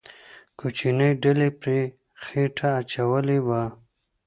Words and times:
کوچنۍ 0.59 1.11
ډلې 1.23 1.49
پرې 1.59 1.79
خېټه 2.23 2.69
اچولې 2.81 3.39
وه. 3.47 3.63